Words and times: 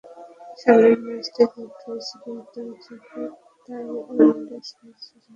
সামনের 0.61 0.95
ম্যাচটি 1.03 1.43
জিতলেই 1.53 1.99
সিরিজ, 2.07 2.37
দুই 2.53 2.69
চোখে 2.85 3.23
তাই 3.65 3.83
ওয়ানডে 3.89 4.57
সিরিজ 4.67 4.69
জয়ের 4.69 4.97
স্বপ্ন। 5.05 5.29